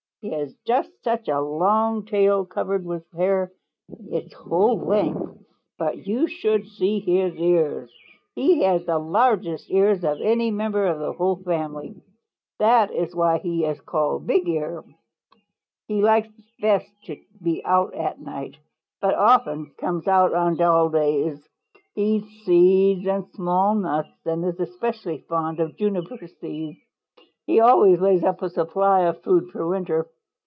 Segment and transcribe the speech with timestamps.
[0.23, 3.51] He has just such a long tail covered with hair
[4.07, 5.43] its whole length.
[5.79, 7.91] But you should see his ears.
[8.35, 11.95] He has the largest ears of any member of the whole family.
[12.59, 14.83] That is why he is called Bigear.
[15.87, 16.29] He likes
[16.59, 18.57] best to be out at night,
[19.01, 21.39] but often comes out on dull days.
[21.95, 26.77] He eats seeds and small nuts and is especially fond of juniper seeds.
[27.47, 30.07] He always lays up a supply of food for winter.